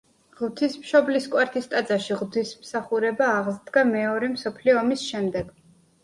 ღვთისმშობლის 0.37 1.25
კვართის 1.33 1.67
ტაძარში 1.73 2.15
ღვთისმსახურება 2.21 3.27
აღსდგა 3.41 3.83
მეორე 3.89 4.31
მსოფლიო 4.37 4.79
ომის 4.81 5.05
შემდეგ. 5.11 5.53